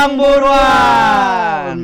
[0.00, 1.78] Halo kembang buruan.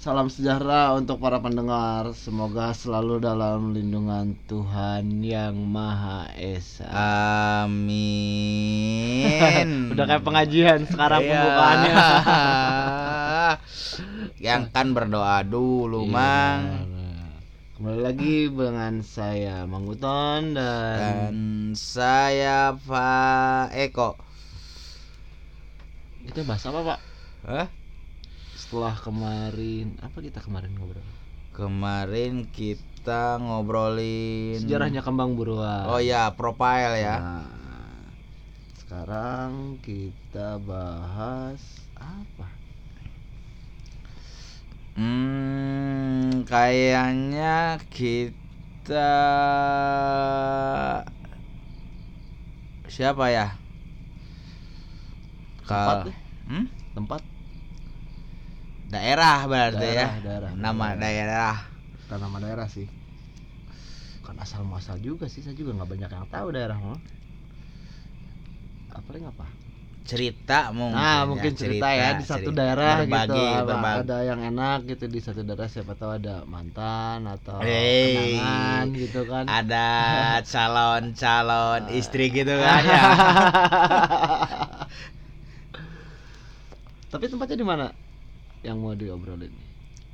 [0.00, 2.16] Salam sejahtera untuk para pendengar.
[2.16, 6.88] Semoga selalu dalam lindungan Tuhan yang Maha Esa.
[7.68, 8.00] Amin.
[9.92, 11.36] Udah kayak pengajian sekarang Iya.
[11.36, 11.92] pembukaannya.
[14.48, 16.12] Yang kan berdoa dulu, Iya.
[16.16, 16.88] Mang.
[17.76, 21.36] Kembali lagi dengan saya Mang Uton dan, Dan
[21.76, 24.25] saya Pak Eko.
[26.26, 27.00] Kita bahas apa Pak?
[27.46, 27.66] Hah?
[28.58, 31.06] Setelah kemarin apa kita kemarin ngobrol?
[31.54, 35.86] Kemarin kita ngobrolin Sejarahnya kembang buruan.
[35.86, 37.16] Oh ya, profile ya.
[37.22, 37.48] Nah,
[38.82, 41.62] sekarang kita bahas
[41.94, 42.50] apa?
[44.96, 49.12] Hmm, kayaknya kita
[52.90, 53.65] siapa ya?
[55.66, 56.16] Tempat deh.
[56.46, 56.64] Hmm?
[56.94, 57.20] Tempat
[58.86, 60.22] Daerah berarti Daerah, ya.
[60.22, 61.56] daerah, Nama daerah.
[62.06, 62.86] bukan nama daerah sih.
[64.22, 66.98] Bukan asal muasal juga sih, saya juga nggak banyak yang tahu daerah mah.
[68.94, 69.46] Apa apa?
[70.06, 70.94] Cerita mungkin.
[70.94, 72.62] Nah, ya, mungkin cerita, ya di satu cerita.
[72.62, 73.66] daerah berbagi, gitu.
[73.66, 73.98] Berbagi.
[74.06, 78.38] Ada yang enak gitu di satu daerah siapa tahu ada mantan atau Hey.
[78.38, 79.44] kenangan gitu kan.
[79.50, 79.88] Ada
[80.46, 83.02] calon-calon istri gitu kan ya.
[87.16, 87.86] Tapi tempatnya di mana?
[88.60, 89.48] Yang mau diobrolin?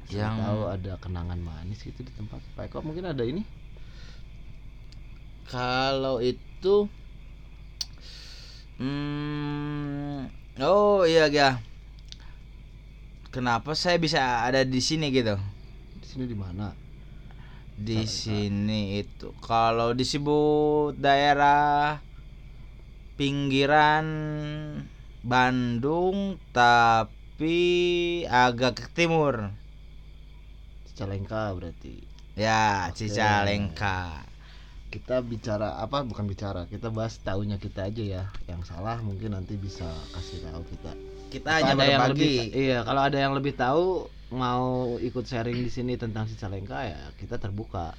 [0.07, 2.39] Siapa Yang- tahu ada kenangan manis gitu di tempat.
[2.55, 3.43] Pak Eko mungkin ada ini?
[5.51, 6.87] Kalau itu
[8.79, 10.31] hmm
[10.63, 11.59] oh iya ya.
[13.35, 15.35] Kenapa saya bisa ada di sini gitu?
[15.99, 16.71] Di sini di mana?
[17.75, 21.99] Di Sa- sini itu kalau disebut daerah
[23.19, 24.07] pinggiran
[25.23, 27.55] Bandung tapi
[28.27, 29.55] agak ke timur.
[30.91, 32.03] Cicalengka berarti.
[32.35, 33.07] Ya, Oke.
[33.07, 34.27] Cicalengka.
[34.91, 36.03] Kita bicara apa?
[36.03, 36.67] Bukan bicara.
[36.67, 38.25] Kita bahas tahunya kita aja ya.
[38.51, 40.93] Yang salah mungkin nanti bisa kasih tahu kita.
[41.33, 45.65] Kita Kalau hanya ada yang lebih, iya, kalau ada yang lebih tahu mau ikut sharing
[45.65, 47.95] di sini tentang Cicalengka ya kita terbuka.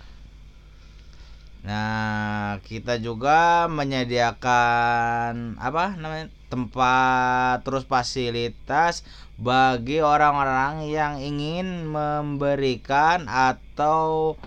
[1.64, 6.28] Nah, kita juga menyediakan apa namanya?
[6.54, 9.02] Tempat terus fasilitas
[9.42, 14.38] bagi orang-orang yang ingin memberikan atau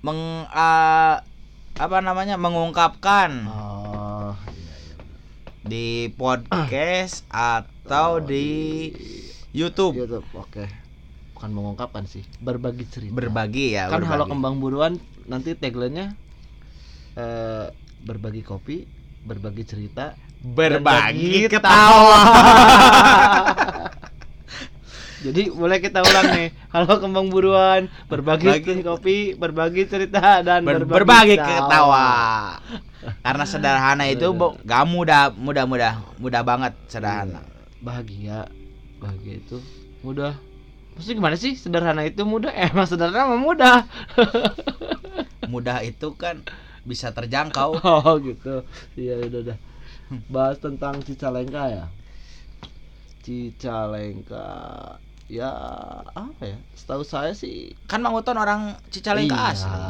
[0.00, 1.20] meng a-
[1.76, 2.40] apa namanya?
[2.40, 4.94] mengungkapkan Oh, iya iya.
[5.60, 8.88] di podcast atau di
[9.52, 10.00] YouTube.
[10.00, 10.64] YouTube, oke.
[11.36, 13.12] Bukan mengungkapkan sih, berbagi cerita.
[13.12, 14.12] Berbagi ya, kan berbagi.
[14.12, 16.16] halo kembang buruan nanti tagline-nya
[17.16, 17.66] eh,
[18.00, 18.84] berbagi kopi,
[19.24, 22.20] berbagi cerita, berbagi berbagi ketawa.
[25.20, 26.48] Jadi boleh kita ulang nih.
[26.72, 32.08] Halo kembang buruan, berbagi Bagi- kopi, berbagi cerita dan Ber- berbagi, berbagi ketawa.
[33.20, 34.32] Karena sederhana itu
[34.64, 37.44] gak mudah, mudah, mudah, mudah banget sederhana.
[37.84, 38.48] Bahagia,
[38.96, 39.60] bahagia itu
[40.00, 40.32] mudah.
[40.96, 41.52] Maksudnya gimana sih?
[41.52, 42.52] Sederhana itu mudah?
[42.56, 43.76] Eh, emang sederhana mah mudah.
[45.52, 46.40] Mudah itu kan
[46.88, 47.76] bisa terjangkau.
[47.84, 48.64] Oh gitu.
[48.96, 49.56] Iya udah udah.
[50.26, 51.84] Bahas tentang Cicalengka ya.
[53.22, 54.46] Cicalengka
[55.30, 55.50] ya
[56.10, 56.58] apa ya?
[56.74, 59.50] Setahu saya sih Kan Mang Uton orang Cicalengka iya.
[59.54, 59.80] asli.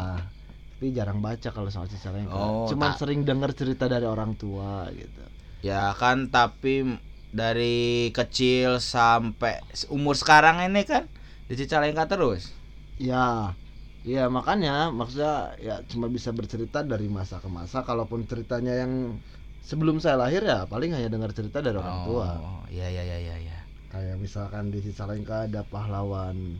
[0.81, 2.37] Tapi jarang baca kalau soal Cicalengka.
[2.37, 5.25] Oh, Cuman tak- sering dengar cerita dari orang tua gitu.
[5.65, 6.85] Ya kan tapi
[7.31, 11.09] dari kecil sampai umur sekarang ini kan
[11.49, 12.53] di Cicalengka terus.
[13.01, 13.57] Ya.
[14.01, 17.85] Iya makanya maksudnya ya cuma bisa bercerita dari masa ke masa.
[17.85, 19.21] Kalaupun ceritanya yang
[19.63, 22.29] sebelum saya lahir ya paling hanya dengar cerita dari orang tua.
[22.37, 23.59] Oh, iya iya iya iya iya.
[23.89, 26.59] Kayak misalkan di Cicalengka ada pahlawan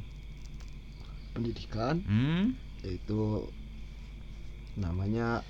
[1.31, 2.59] pendidikan Hmm?
[2.81, 3.47] yaitu
[4.75, 5.45] namanya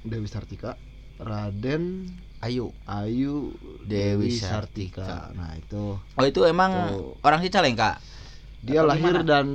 [0.00, 0.78] Dewi Sartika,
[1.18, 2.06] Raden
[2.38, 2.70] Ayo.
[2.86, 3.50] Ayu
[3.82, 5.02] Dewi Dewi Sartika.
[5.02, 5.34] Sartika.
[5.34, 7.18] Nah, itu Oh itu emang Tuh.
[7.20, 7.98] orang Cicalengka.
[8.58, 9.26] dia Atau lahir gimana?
[9.26, 9.46] dan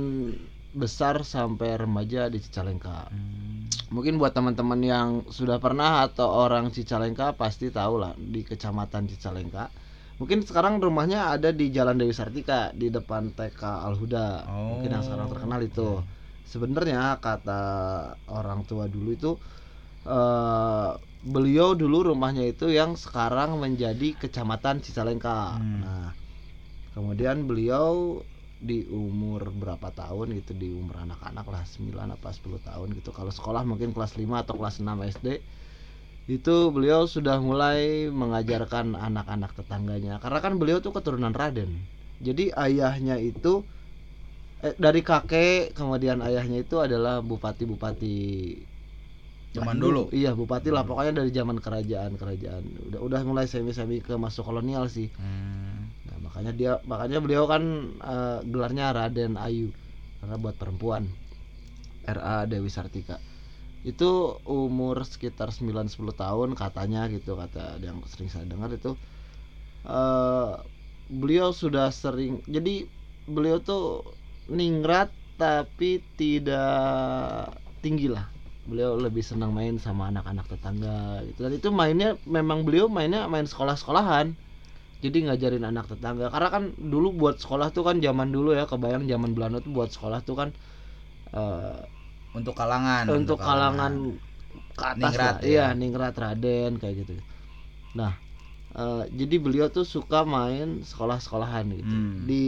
[0.70, 3.08] besar sampai remaja di Cicalengka.
[3.08, 3.68] Hmm.
[3.94, 9.70] Mungkin buat teman-teman yang sudah pernah atau orang Cicalengka pasti tahu lah di kecamatan Cicalengka.
[10.18, 14.50] Mungkin sekarang rumahnya ada di Jalan Dewi Sartika di depan TK Al Huda.
[14.50, 16.02] Mungkin yang sekarang terkenal itu.
[16.42, 17.62] Sebenarnya kata
[18.34, 19.32] orang tua dulu itu
[20.10, 20.90] eh
[21.24, 25.54] beliau dulu rumahnya itu yang sekarang menjadi kecamatan Cicalengka.
[25.54, 25.80] Hmm.
[25.86, 26.10] Nah,
[26.98, 28.18] kemudian beliau
[28.60, 33.10] di umur berapa tahun gitu di umur anak-anak lah 9 apa 10 tahun gitu.
[33.10, 34.88] Kalau sekolah mungkin kelas 5 atau kelas 6
[35.20, 35.28] SD
[36.24, 40.16] itu beliau sudah mulai mengajarkan anak-anak tetangganya.
[40.22, 41.68] Karena kan beliau tuh keturunan Raden.
[42.24, 43.60] Jadi ayahnya itu
[44.64, 48.16] eh, dari kakek kemudian ayahnya itu adalah bupati-bupati
[49.54, 50.10] Zaman dulu.
[50.10, 50.82] iya bupati lah.
[50.82, 55.06] Pokoknya dari zaman kerajaan kerajaan udah udah mulai semi-semi ke masuk kolonial sih.
[55.14, 55.73] Hmm.
[56.34, 57.62] Makanya dia makanya beliau kan
[58.02, 59.70] eh, gelarnya Raden Ayu
[60.18, 61.06] karena buat perempuan.
[62.04, 63.16] RA Dewi Sartika.
[63.84, 68.96] Itu umur sekitar 9 10 tahun katanya gitu kata yang sering saya dengar itu
[69.84, 70.52] eh
[71.12, 72.88] beliau sudah sering jadi
[73.28, 74.04] beliau tuh
[74.48, 78.28] ningrat tapi tidak tinggi lah.
[78.64, 81.44] Beliau lebih senang main sama anak-anak tetangga gitu.
[81.44, 84.32] Dan itu mainnya memang beliau mainnya main sekolah-sekolahan
[85.04, 89.04] jadi ngajarin anak tetangga karena kan dulu buat sekolah tuh kan zaman dulu ya kebayang
[89.12, 90.48] zaman Belanda tuh buat sekolah tuh kan
[91.36, 91.78] eh,
[92.34, 93.04] Untuk kalangan.
[93.06, 93.92] untuk kalangan
[94.74, 95.38] ke atas Ningrat, lah.
[95.44, 95.48] ya.
[95.50, 97.12] iya ningrat Raden kayak gitu
[97.94, 98.12] nah
[98.74, 102.24] eh, jadi beliau tuh suka main sekolah-sekolahan gitu Hmm.
[102.26, 102.46] di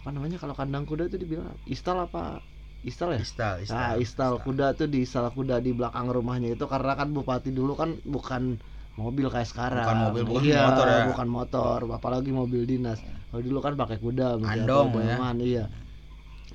[0.00, 2.40] apa namanya kalau kandang kuda tuh dibilang istal apa
[2.86, 3.74] istal ya Istal, istal.
[3.76, 7.74] Nah, istal kuda tuh di istal kuda di belakang rumahnya itu karena kan bupati dulu
[7.74, 8.56] kan bukan
[8.98, 9.86] mobil kayak sekarang.
[9.86, 11.02] Bukan mobil, bukan iya, motor ya.
[11.06, 12.98] bukan motor, apalagi mobil dinas.
[13.30, 15.16] Kalau dulu kan pakai kuda, Andong apa, ya.
[15.16, 15.64] delman, iya.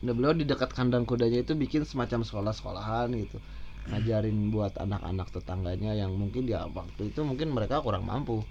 [0.03, 3.39] Nah, beliau di dekat kandang kudanya itu bikin semacam sekolah-sekolahan gitu.
[3.87, 8.43] Ngajarin buat anak-anak tetangganya yang mungkin ya waktu itu mungkin mereka kurang mampu.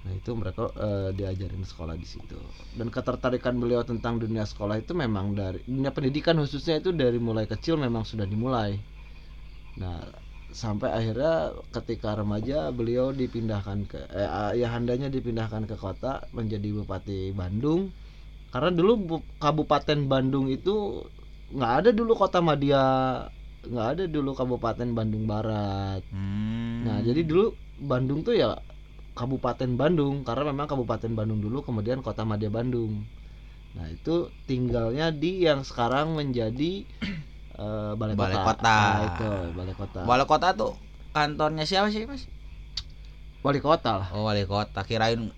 [0.00, 2.38] Nah, itu mereka eh, diajarin sekolah di situ.
[2.78, 7.50] Dan ketertarikan beliau tentang dunia sekolah itu memang dari dunia pendidikan khususnya itu dari mulai
[7.50, 8.78] kecil memang sudah dimulai.
[9.82, 9.98] Nah,
[10.50, 17.90] sampai akhirnya ketika remaja beliau dipindahkan ke eh, ayahandanya dipindahkan ke kota menjadi bupati Bandung.
[18.50, 21.06] Karena dulu bu- Kabupaten Bandung itu
[21.54, 22.86] nggak ada dulu kota Madia,
[23.62, 26.02] nggak ada dulu Kabupaten Bandung Barat.
[26.10, 26.82] Hmm.
[26.82, 28.58] Nah, jadi dulu Bandung tuh ya
[29.14, 33.06] Kabupaten Bandung karena memang Kabupaten Bandung dulu kemudian Kota Madya Bandung.
[33.78, 36.82] Nah, itu tinggalnya di yang sekarang menjadi
[37.60, 38.48] eh, balai, Balai kota.
[38.48, 38.64] kota.
[38.64, 40.00] Nah, itu balai kota.
[40.02, 40.72] Wali kota tuh
[41.10, 42.24] kantornya siapa sih, Mas?
[43.40, 44.08] Wali kota lah.
[44.10, 44.80] Oh, wali kota.
[44.82, 45.28] Kirain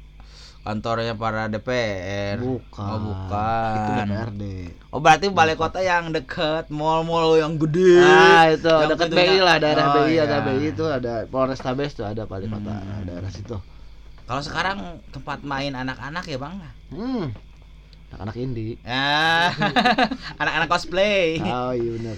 [0.63, 2.39] kantornya para DPR.
[2.39, 2.83] Bukan.
[2.85, 3.75] Oh, bukan.
[3.75, 4.43] Itu DPRD.
[4.89, 7.99] Oh, berarti balai kota yang deket mall-mall yang gede.
[7.99, 10.39] Ah, itu Yang dekat gedungnya- BI lah, daerah Oh, BI ada iya.
[10.41, 13.03] BI itu ada Polrestabes tuh ada balai kota Hmm.
[13.03, 13.59] daerah situ.
[14.23, 14.79] Kalau sekarang
[15.11, 16.63] tempat main anak-anak ya, Bang?
[16.89, 17.35] Hmm.
[18.13, 18.77] Anak-anak indie.
[18.83, 19.49] Ah,
[20.41, 21.41] anak-anak cosplay.
[21.41, 22.17] Oh iya benar.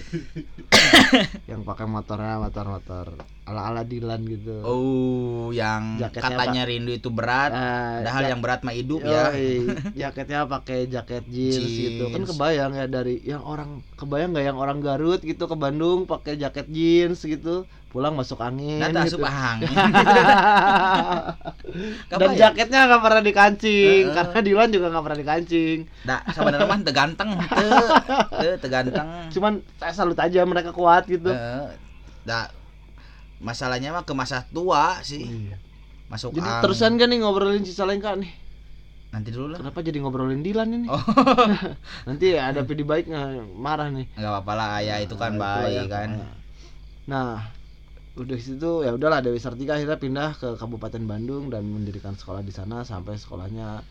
[1.50, 3.14] yang pakai motornya motor-motor
[3.44, 4.58] ala-ala Dilan gitu.
[4.60, 9.30] Oh, yang Jaketnya, katanya rindu itu berat, Ah, padahal yang berat mah hidup ya.
[10.02, 12.30] Jaketnya pakai jaket jeans, gitu kan Jeans.
[12.32, 16.66] kebayang ya dari yang orang kebayang nggak yang orang Garut gitu ke Bandung pakai jaket
[16.66, 19.14] jeans gitu pulang masuk angin Nah, gitu.
[19.14, 19.70] asup angin.
[21.74, 22.38] dan Kebayang.
[22.38, 24.14] jaketnya nggak pernah dikancing Heeh.
[24.14, 27.82] karena Dilan juga nggak pernah dikancing Dah, sebenarnya mah teu ganteng, teu.
[28.32, 29.06] Teu teu ganteng.
[29.28, 31.66] cuman saya salut aja mereka kuat gitu Eh,
[32.22, 32.46] dah
[33.36, 35.26] masalahnya mah ke masa tua sih.
[35.26, 35.56] Iya.
[36.06, 36.62] Masuk jadi angin.
[36.62, 38.32] terusan kan nih ngobrolin Cicalengka nih
[39.10, 39.58] nanti dulu lah.
[39.60, 40.98] kenapa jadi ngobrolin Dilan ini Oh,
[42.06, 45.74] nanti ada PD baik nggak marah nih enggak apa-apa lah ya itu kan Nah, baik
[45.80, 45.84] ya.
[45.88, 46.08] kan.
[47.04, 47.46] Nah,
[48.14, 52.50] udah situ ya udahlah Dewi Sartika akhirnya pindah ke Kabupaten Bandung dan mendirikan sekolah di
[52.50, 53.82] sana sampai sekolahnya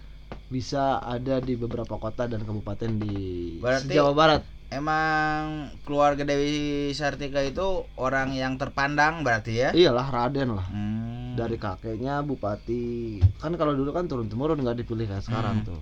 [0.48, 3.18] bisa ada di beberapa kota dan kabupaten di
[3.60, 4.42] Berarti- Jawa Barat.
[4.68, 5.44] Emang
[5.84, 6.56] keluarga Dewi
[6.92, 7.62] Sartika itu
[7.94, 9.70] orang yang terpandang berarti ya?
[9.70, 10.65] Iyalah Raden lah.
[10.65, 11.36] Hmm.
[11.36, 13.22] Dari kakeknya bupati.
[13.38, 15.68] Kan kalau dulu kan turun temurun nggak dipilih kayak sekarang Hmm.
[15.68, 15.82] tuh.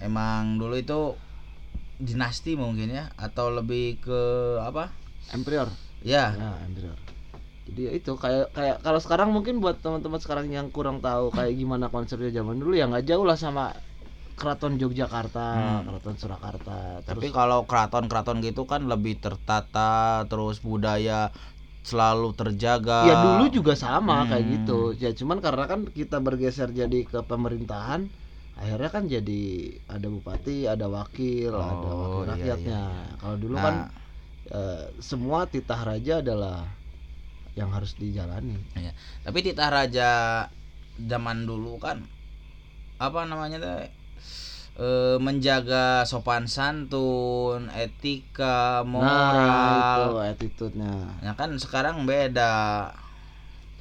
[0.00, 1.12] Emang dulu itu
[2.00, 4.20] dinasti mungkin ya atau lebih ke
[4.58, 4.88] apa?
[5.30, 5.68] Emperor.
[6.04, 6.34] Ya.
[6.40, 6.96] Ya, emperor.
[7.68, 11.54] Jadi ya itu kayak kayak kalau sekarang mungkin buat teman-teman sekarang yang kurang tahu kayak
[11.60, 13.64] gimana konsepnya zaman dulu ya nggak jauh lah sama
[14.38, 15.84] Keraton Yogyakarta, Hmm.
[15.86, 16.78] Keraton Surakarta.
[17.04, 21.30] Tapi Terus kalau keraton-keraton gitu kan lebih tertata, terus budaya
[21.84, 23.00] selalu terjaga.
[23.08, 24.54] ya dulu juga sama kayak Hmm.
[24.60, 24.78] gitu.
[25.02, 28.00] Ya cuman karena kan kita bergeser jadi ke pemerintahan,
[28.60, 29.42] akhirnya kan jadi
[29.88, 32.80] ada bupati, ada wakil, ada Oh, wakil iya, rakyatnya.
[32.80, 33.74] iya, Kalau dulu Nah, kan
[34.50, 36.66] eh, semua titah raja adalah
[37.54, 38.54] yang harus dijalani.
[39.20, 40.10] tapi Titah Raja
[40.96, 42.06] zaman dulu kan
[42.96, 43.90] apa namanya teh?
[44.80, 49.76] Eh, menjaga sopan santun, etika, Nah, moral.
[49.76, 50.94] itu attitude-nya.
[51.20, 52.88] Nah kan sekarang beda.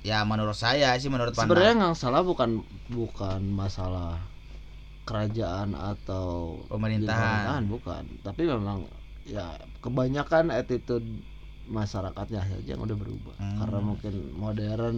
[0.01, 4.17] Ya menurut saya sih menurut Sebenarnya pandang yang salah bukan bukan masalah
[5.05, 7.15] kerajaan atau pemerintahan.
[7.15, 8.83] pemerintahan bukan, tapi memang
[9.23, 9.45] ya
[9.79, 11.05] kebanyakan attitude
[11.65, 13.57] masyarakatnya saja yang udah berubah Hmm.
[13.57, 14.97] karena mungkin modern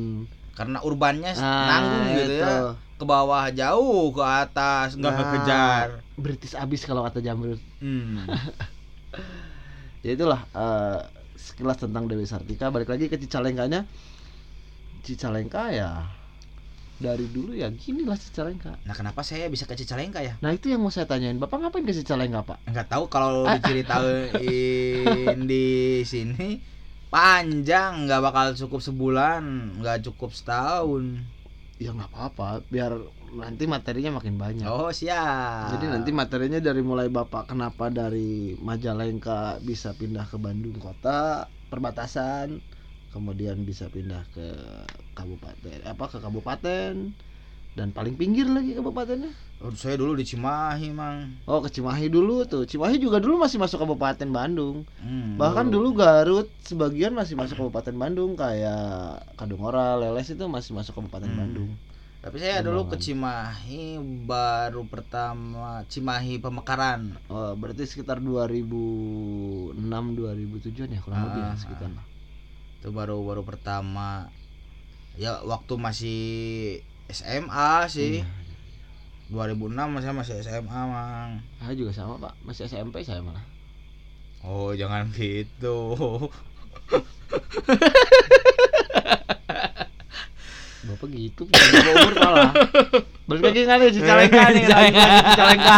[0.52, 2.44] karena urbannya Nah, nanggung gitu itu.
[2.44, 2.56] ya
[2.96, 5.20] ke bawah jauh ke atas nggak Nah.
[5.20, 8.24] kekejar British abis kalau kata Jamrut hmm.
[10.06, 11.00] ya itulah eh,
[11.34, 13.84] sekilas tentang Dewi Sartika balik lagi ke Cicalengkanya
[15.02, 16.06] Cicalengka ya
[17.02, 20.38] dari dulu ya gini lah Cicalengka nah kenapa saya bisa ke Cicalengka ya?
[20.44, 21.40] Nah itu yang mau saya tanyain.
[21.42, 22.62] Bapak ngapain ke Cicalengka pak?
[22.70, 25.66] Nggak tahu kalau diceritain di
[26.06, 26.62] sini
[27.10, 29.42] panjang nggak bakal cukup sebulan
[29.82, 31.24] nggak cukup setahun.
[31.82, 32.62] Ya nggak apa-apa.
[32.70, 32.94] Biar
[33.34, 34.68] nanti materinya makin banyak.
[34.70, 35.74] Oh siap.
[35.74, 42.60] Jadi nanti materinya dari mulai Bapak kenapa dari Majalengka bisa pindah ke Bandung kota perbatasan,
[43.12, 44.48] kemudian bisa pindah ke
[45.14, 47.12] kabupaten apa ke kabupaten
[47.72, 49.32] dan paling pinggir lagi kabupatennya.
[49.62, 52.66] Oh, saya dulu di Cimahi mang Oh ke Cimahi dulu tuh.
[52.66, 54.84] Cimahi juga dulu masih masuk kabupaten Bandung.
[54.98, 60.98] Hmm, Bahkan dulu Garut sebagian masih masuk kabupaten Bandung kayak Kadungora, Leles itu masih masuk
[60.98, 61.40] kabupaten Hmm.
[61.40, 61.72] Bandung.
[62.22, 62.98] tapi saya dulu ke.
[62.98, 69.74] Cimahi baru pertama Cimahi Pemekaran Oh, berarti sekitar 2006
[70.14, 71.90] 2007 ya kurang Ah, lebih ya ah, sekitar.
[72.82, 74.26] Itu baru baru pertama
[75.14, 76.22] ya waktu masih
[77.14, 78.26] SMA sih
[79.30, 79.46] Iya.
[79.54, 83.46] 2006 saya masih SMA mang Saya juga sama pak, masih SMP saya malah.
[84.42, 85.78] oh jangan gitu
[90.82, 92.52] Bapak gitu, bawa umur malah.
[93.30, 95.78] Balik lagi nggak nih Cicalengka nih, Cicalengka.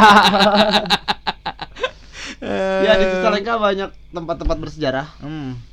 [2.87, 5.07] ya di Cicalengka banyak tempat-tempat bersejarah.
[5.19, 5.72] hmm.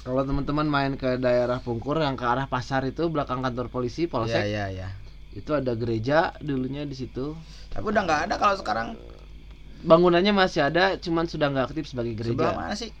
[0.00, 4.48] Kalau teman-teman main ke daerah Pungkur yang ke arah pasar itu belakang kantor polisi Polsek
[4.48, 4.88] ya ya
[5.30, 7.38] itu ada gereja dulunya di situ.
[7.70, 8.98] tapi udah nggak ada kalau sekarang
[9.80, 12.60] Bangunannya masih ada, cuman sudah nggak aktif sebagai sebelah gereja.
[12.60, 12.92] mana sih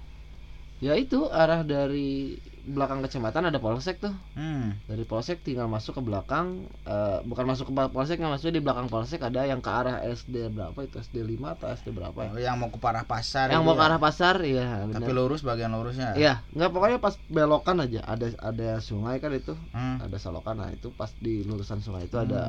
[0.80, 4.12] Ya itu arah dari belakang kecamatan ada polsek tuh.
[4.32, 4.84] hmm.
[4.84, 6.46] dari polsek tinggal masuk ke belakang
[6.82, 10.48] eh, bukan masuk ke polsek nggak maksudnya di belakang polsek ada yang ke arah SD
[10.50, 13.60] berapa itu SD 5 atau SD berapa ya Oh, yang mau ke parah pasar yang
[13.60, 13.88] mau ke ya?
[13.88, 18.28] arah pasar ya tapi benar lurus bagian lurusnya iya nggak pokoknya pas belokan aja ada
[18.38, 19.96] ada sungai kan itu Hmm.
[19.98, 22.24] ada salokan nah itu pas di lurusan sungai itu Hmm.
[22.24, 22.42] ada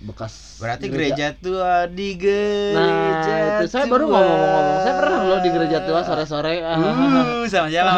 [0.00, 4.16] bekas berarti gereja, tua di gereja nah itu saya baru tua.
[4.16, 7.92] ngomong-ngomong saya pernah loh di gereja tua sore-sore Uh, sama siapa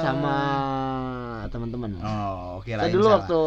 [0.00, 0.36] sama
[1.52, 3.40] teman-teman oh kira saya dulu waktu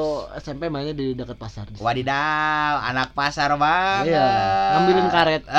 [0.43, 1.79] SMP mainnya di dekat pasar di.
[1.79, 4.11] Wadidaw, anak pasar banget.
[4.11, 4.27] Iya,
[4.75, 5.43] ngambilin karet.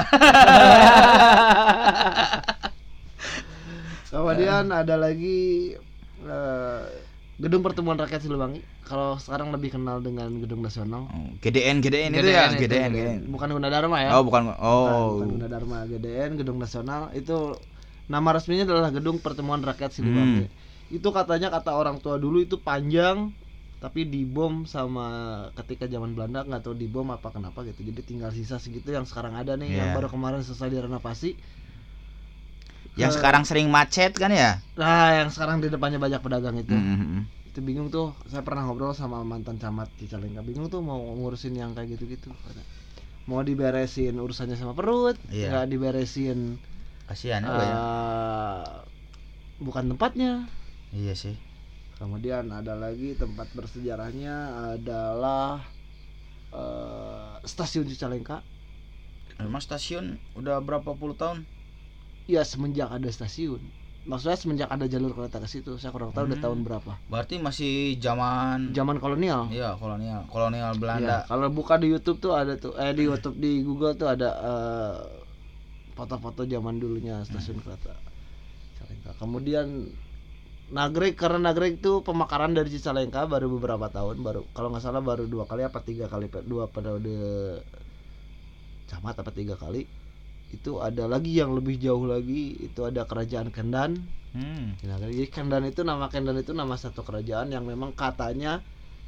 [4.13, 5.75] Kemudian ada lagi
[6.25, 6.83] eh,
[7.37, 8.65] gedung pertemuan rakyat Siliwangi.
[8.81, 11.05] Kalau sekarang lebih kenal dengan gedung nasional.
[11.13, 13.19] Oh, GDN, GDN, itu ya, itu, GDN, GDN.
[13.29, 14.11] Bukan Gunadarma ya.
[14.17, 14.53] Oh, bukan.
[14.53, 15.21] Bukan, Oh.
[15.21, 17.53] bukan Gunadarma GDN, gedung nasional itu
[18.09, 20.49] nama resminya adalah gedung pertemuan rakyat Siliwangi.
[20.89, 23.35] Itu katanya kata orang tua dulu itu panjang
[23.77, 25.07] tapi dibom sama
[25.53, 29.37] ketika zaman Belanda nggak tahu dibom apa kenapa gitu jadi tinggal sisa segitu yang sekarang
[29.37, 29.97] ada nih yang Iya.
[30.01, 31.37] baru kemarin selesai direnovasi
[32.97, 34.57] Yang Ke- sekarang sering macet kan ya?
[34.81, 36.73] Nah, yang sekarang di depannya banyak pedagang itu.
[36.73, 37.29] Mm-mm.
[37.53, 38.17] Itu bingung tuh.
[38.25, 40.41] Saya pernah ngobrol sama mantan camat Cicalengka.
[40.41, 42.33] Bingung tuh mau ngurusin yang kayak gitu-gitu.
[43.29, 45.51] Mau diberesin urusannya sama perut, Iya.
[45.51, 46.57] nggak diberesin
[47.07, 47.75] Kasihan Bang, ya.
[47.75, 48.67] eh,
[49.63, 50.47] bukan tempatnya.
[50.95, 51.35] Iya sih.
[51.99, 54.35] Kemudian ada lagi tempat bersejarahnya
[54.75, 55.63] adalah
[56.55, 58.41] eh, stasiun Cicalengka.
[59.43, 61.45] Memang stasiun udah berapa puluh tahun?
[62.27, 63.63] Ya semenjak ada stasiun.
[64.07, 65.79] Maksudnya semenjak ada jalur kereta ke situ.
[65.79, 66.47] Saya kurang tahu udah Hmm.
[66.47, 66.93] tahun berapa.
[67.11, 69.51] Berarti masih zaman Zaman kolonial.
[69.51, 71.17] Iya, kolonial, kolonial Iya, Belanda.
[71.27, 74.95] kalau buka di YouTube tuh ada tuh eh di YouTube di Google tuh ada eh,
[75.95, 77.95] foto-foto zaman dulunya stasiun kereta.
[78.75, 79.11] Cicalengka.
[79.19, 79.67] Kemudian
[80.67, 85.31] Nagreg karena Nagreg itu pemakaran dari Cicalengka baru beberapa tahun baru kalau nggak salah baru
[85.31, 87.15] dua kali apa tiga kali dua periode
[88.91, 89.87] camat apa tiga kali
[90.55, 93.99] itu ada lagi yang lebih jauh lagi itu ada kerajaan Kendan
[94.37, 94.77] Hmm.
[94.85, 98.61] Nah, jadi Kendan itu nama Kendan itu nama satu kerajaan yang memang katanya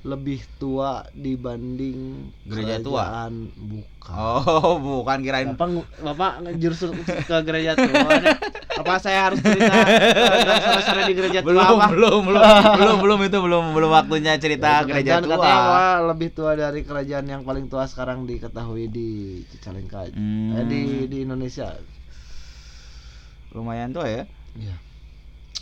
[0.07, 3.02] lebih tua dibanding Gereja tua?
[3.02, 3.87] kerajaan bukan.
[4.09, 5.69] Oh, bukan kirain Bapak
[6.00, 6.95] Bapak ngejurus
[7.28, 8.09] ke gereja tua.
[8.78, 11.87] Apa saya harus cerita eh, sore-sore di gereja tua belum, apa?
[11.93, 12.43] belum, belum,
[12.78, 15.69] belum, belum itu belum belum waktunya cerita Itu gereja kerajaan katanya tua.
[15.69, 20.09] wah, lebih tua dari kerajaan yang paling tua sekarang diketahui di Cicalengka.
[20.14, 20.57] Hmm.
[20.57, 21.75] Eh, di di Indonesia.
[23.52, 24.23] Lumayan tua ya.
[24.55, 24.76] Iya.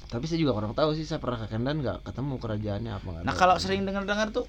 [0.06, 3.22] Tapi saya juga kurang tahu sih saya pernah ke Kendan nggak ketemu kerajaannya apa nggak
[3.26, 4.46] Nah kalau sering dengar-dengar tuh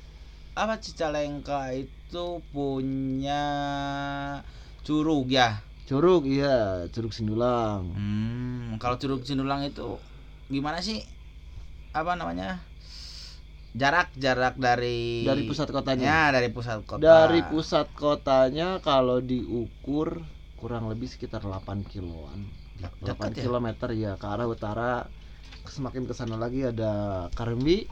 [0.54, 3.46] apa Cicalengka itu punya
[4.86, 7.96] curug ya Curug iya, Curug Sindulang.
[7.96, 9.96] Hmm, kalau Curug Sindulang itu
[10.52, 11.00] gimana sih?
[11.96, 12.60] Apa namanya?
[13.72, 16.04] Jarak jarak dari Dari pusat kotanya.
[16.04, 17.00] Ya, dari pusat kota.
[17.00, 20.28] Dari pusat kotanya kalau diukur
[20.60, 22.52] kurang lebih sekitar 8 kiloan.
[22.84, 23.44] Ya, 8 dekat ya?
[23.48, 25.08] kilometer ya ke arah utara.
[25.68, 27.86] Semakin ke sana lagi ada Karembi.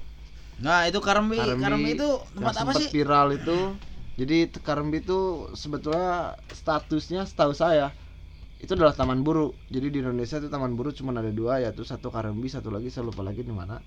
[0.63, 1.37] Nah, itu Karembi.
[1.37, 2.87] Karembi Karembi itu yang tempat apa sih?
[2.89, 3.59] viral itu.
[4.15, 7.91] Jadi Karembi itu sebetulnya statusnya setahu saya
[8.63, 9.51] itu adalah taman buru.
[9.67, 13.05] Jadi di Indonesia itu taman buru cuma ada dua yaitu satu Karembi, satu lagi saya
[13.05, 13.77] lupa lagi di mana.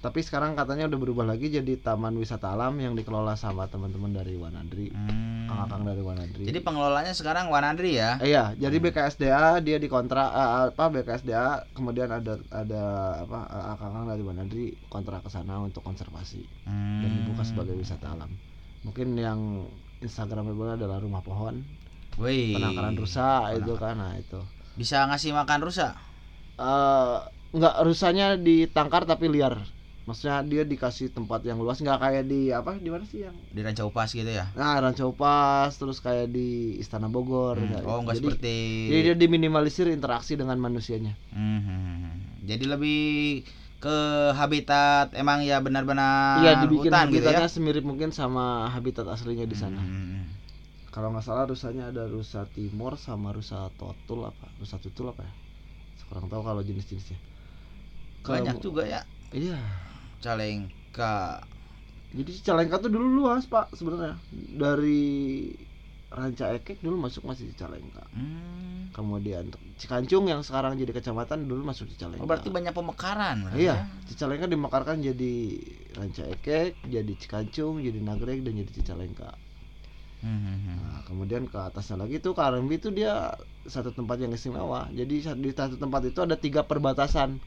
[0.00, 4.32] Tapi sekarang katanya udah berubah lagi jadi taman wisata alam yang dikelola sama teman-teman dari
[4.32, 5.44] Wanadri, Hmm.
[5.44, 6.48] kang-kang dari Wanadri.
[6.48, 8.16] Jadi pengelolanya sekarang Wanandri ya?
[8.16, 12.82] Eh, iya, jadi BKSDA dia dikontrak eh, apa BKSDA kemudian ada ada
[13.20, 17.04] apa eh, kang-kang dari Wanadri kontrak ke sana untuk konservasi Hmm.
[17.04, 18.32] dan dibuka sebagai wisata alam.
[18.80, 19.68] Mungkin yang
[20.00, 21.60] Instagramable adalah rumah pohon,
[22.16, 22.56] Wih.
[22.56, 24.40] penangkaran rusa itu kan, nah itu.
[24.72, 25.92] Bisa ngasih makan rusa?
[26.56, 27.16] eh
[27.52, 29.60] nggak rusanya ditangkar tapi liar.
[30.10, 33.62] Maksudnya dia dikasih tempat yang luas nggak kayak di apa di mana sih yang Di
[33.62, 34.50] Ranca Upas gitu ya?
[34.58, 37.54] Nah, Ranca Upas terus kayak di Istana Bogor.
[37.54, 37.70] Hmm.
[37.70, 38.56] nggak Oh, enggak jadi, seperti
[38.90, 41.14] Jadi dia diminimalisir interaksi dengan manusianya.
[41.30, 42.42] Hmm.
[42.42, 43.02] Jadi lebih
[43.78, 43.96] ke
[44.34, 47.38] habitat emang ya benar-benar Iya, dibikin hutan gitu ya.
[47.38, 49.78] habitatnya semirip mungkin sama habitat aslinya di sana.
[49.78, 50.26] Hmm.
[50.90, 54.50] Kalau nggak salah rusanya ada rusa timur sama rusa totul apa?
[54.58, 55.32] Rusa tutul apa ya?
[56.10, 57.14] Kurang tahu kalau jenis-jenisnya.
[58.26, 59.54] Banyak juga ya Iya.
[60.20, 61.44] Calengka.
[62.10, 64.18] Jadi Cicalengka tuh dulu luas, Pak, sebenarnya.
[64.32, 65.50] Dari
[66.10, 68.02] Ranca Ekek dulu masuk masih Cicalengka.
[68.10, 68.90] Hmm.
[68.90, 69.46] Kemudian
[69.78, 72.26] Cikancung yang sekarang jadi kecamatan dulu masuk Cicalengka.
[72.26, 73.54] Oh, berarti banyak pemekaran.
[73.54, 73.86] Iya, ya?
[74.10, 75.34] Cicalengka dimekarkan jadi
[75.94, 79.38] Ranca Ekek, jadi Cikancung, jadi Nagreg dan jadi Cicalengka.
[80.20, 80.76] Hmm, hmm, hmm.
[80.84, 83.32] Nah, kemudian ke atasnya lagi tuh Karambi itu dia
[83.64, 84.90] satu tempat yang istimewa.
[84.92, 87.40] Jadi di satu tempat itu ada tiga perbatasan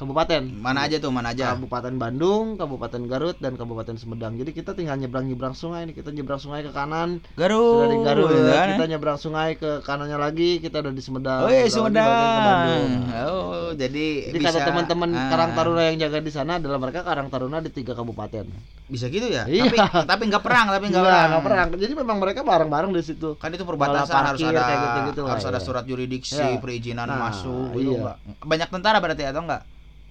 [0.00, 0.42] kabupaten.
[0.56, 1.52] Mana aja tuh, mana aja?
[1.52, 4.40] Kabupaten Bandung, Kabupaten Garut, dan Kabupaten Sumedang.
[4.40, 5.94] Jadi kita tinggal nyebrang-nyebrang sungai nih.
[6.00, 7.84] Kita nyebrang sungai ke kanan, Garut.
[7.84, 8.28] sudah di Garut.
[8.32, 8.68] kan?
[8.74, 11.40] Kita nyebrang sungai ke kanannya lagi, kita udah di Sumedang.
[11.44, 12.08] Oh, iya, ke Sumedang.
[12.08, 12.90] Bandung.
[13.12, 17.04] Oh, jadi Jadi bisa kata teman-teman ah, Karang Taruna yang jaga di sana adalah mereka
[17.04, 18.48] Karang Taruna di tiga kabupaten.
[18.90, 19.44] Bisa gitu ya?
[19.46, 19.68] Iya.
[19.70, 21.42] Tapi tapi nggak perang, tapi nggak Enggak, perang.
[21.44, 21.66] perang.
[21.78, 23.38] Jadi memang mereka bareng-bareng di situ.
[23.38, 25.66] Kan itu perbatasan Malah harus parkir, ada kayak gitu-gitu lah, harus ada iya.
[25.66, 26.58] surat yuridiksi, Iya.
[26.58, 28.18] perizinan Nah, masuk gitu iya.
[28.42, 29.62] Banyak tentara berarti atau enggak?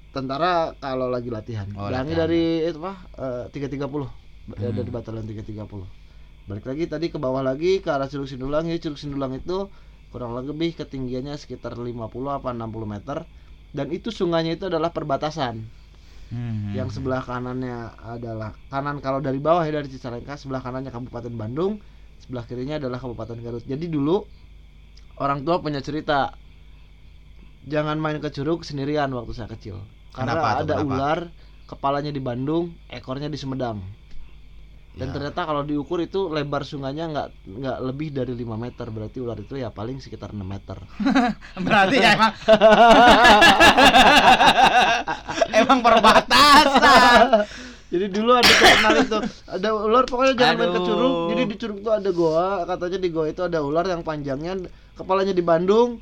[0.09, 1.69] Tentara kalau lagi latihan.
[1.77, 2.25] Oh, latihan.
[2.25, 2.93] dari itu apa?
[3.17, 4.09] Eh, 330.
[4.57, 4.77] Ya, Hmm.
[4.81, 5.85] dari batalion 330.
[6.49, 8.65] Balik lagi tadi ke bawah lagi ke arah Curug Sindulang.
[8.65, 9.69] Jadi Curug Sindulang itu
[10.09, 13.29] kurang lebih ketinggiannya sekitar 50 apa 60 meter
[13.69, 15.61] dan itu sungainya itu adalah perbatasan.
[16.33, 16.73] Hmm.
[16.73, 21.77] Yang sebelah kanannya adalah kanan kalau dari bawah ya dari Cicalengka, sebelah kanannya Kabupaten Bandung,
[22.17, 23.61] sebelah kirinya adalah Kabupaten Garut.
[23.65, 24.25] Jadi dulu
[25.21, 26.33] orang tua punya cerita
[27.69, 29.77] jangan main ke curug sendirian waktu saya kecil.
[30.09, 30.89] Karena Kenapa ada kenapa?
[30.89, 31.19] ular,
[31.65, 33.79] kepalanya di Bandung, ekornya di Sumedang.
[34.89, 35.13] Dan Ya.
[35.15, 39.55] ternyata kalau diukur itu lebar sungainya nggak nggak lebih dari 5 meter, berarti ular itu
[39.55, 40.75] ya paling sekitar 6 meter.
[41.65, 42.33] berarti ya emang
[45.55, 47.45] emang perbatasan.
[47.89, 49.17] Jadi dulu ada terkenal itu
[49.49, 51.09] ada ular pokoknya jangan main ke curug.
[51.09, 51.27] Aduh.
[51.33, 54.53] Jadi di curug itu ada goa, katanya di goa itu ada ular yang panjangnya
[54.93, 55.97] kepalanya di Bandung,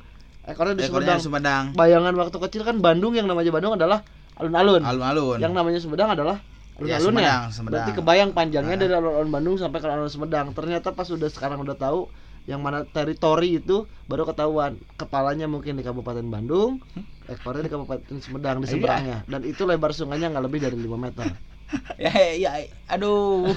[0.48, 1.18] ekornya di Ekornya Sumedang.
[1.20, 1.64] di Sumedang.
[1.76, 4.00] Bayangan waktu kecil kan Bandung yang namanya Bandung adalah
[4.34, 4.80] alun-alun.
[4.80, 5.38] Alun-alun.
[5.38, 6.40] Yang namanya Sumedang adalah
[6.78, 7.00] Ya, alun-alun ya.
[7.02, 7.72] Sumedang, Sumedang.
[7.74, 8.80] Berarti kebayang panjangnya Nah.
[8.80, 10.46] dari alun-alun Bandung sampai ke alun-alun Sumedang.
[10.52, 12.06] Ternyata pas udah sekarang udah tahu
[12.44, 16.80] yang mana teritori itu baru ketahuan kepalanya mungkin di Kabupaten Bandung,
[17.26, 18.72] ekornya di Kabupaten Sumedang di Iya.
[18.72, 21.28] seberangnya dan itu lebar sungainya nggak lebih dari 5 meter.
[22.00, 22.50] ya, ya,
[22.86, 23.44] aduh.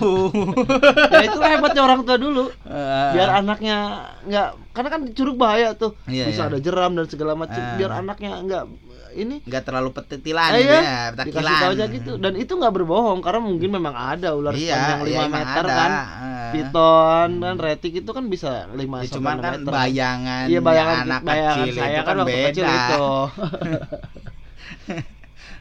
[1.10, 3.78] ya itulah hebatnya orang tua dulu Eh, biar anaknya
[4.21, 6.47] nggak karena kan curug bahaya tuh Iya, bisa iya.
[6.47, 7.76] ada jeram dan segala macam Ah.
[7.76, 8.63] biar anaknya nggak
[9.13, 13.19] ini nggak terlalu petitilan eh, ya, ya, dikasih tahu aja gitu dan itu nggak berbohong
[13.19, 15.74] karena mungkin memang ada ular Iya, sepanjang 5 iya, meter ada.
[15.74, 16.50] kan Eh.
[16.52, 21.21] piton dan retik itu kan bisa 5 Ya, 6 kan meter bayangan iya bayangan anak
[21.21, 22.47] bayangan kecil saya itu kan waktu beda.
[22.50, 23.06] kecil itu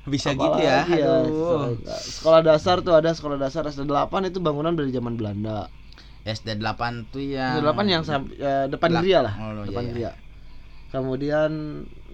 [0.02, 0.82] Bisa gitu ya.
[0.82, 1.76] Apalagi ya, Aduh.
[1.84, 5.68] sekolah dasar tuh ada sekolah dasar SD 8 itu bangunan dari zaman Belanda
[6.22, 7.54] SD 8 tuh ya.
[7.54, 9.92] SD 8 yang sam- eh, depan Belak- geria lah Oh, depan iya, iya.
[10.10, 10.12] geria
[10.90, 11.50] kemudian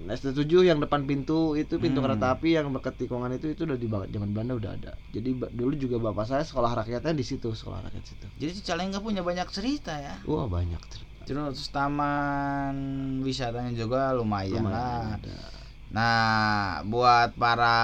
[0.07, 2.13] SD 7 yang depan pintu itu pintu Hmm.
[2.13, 5.75] kereta api yang dekat tikungan itu itu udah di zaman Belanda udah ada jadi dulu
[5.75, 9.97] juga bapak saya sekolah rakyatnya di situ sekolah rakyat situ Jadi Cicalengka punya banyak cerita
[9.97, 10.21] ya.
[10.23, 11.25] wah banyak cerita.
[11.25, 12.77] Terus taman
[13.19, 15.19] wisatanya juga lumayan, Lumayan lah.
[15.19, 15.39] ada.
[15.87, 17.79] Nah, buat para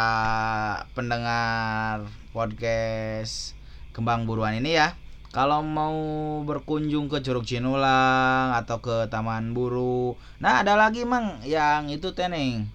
[0.93, 2.03] pendengar
[2.35, 3.55] podcast
[3.95, 4.99] Kembang Buruan ini ya,
[5.31, 5.95] kalau mau
[6.43, 10.19] berkunjung ke Curug Cinulang atau ke Taman Buru.
[10.39, 12.67] Nah, ada lagi Mang yang itu teneng.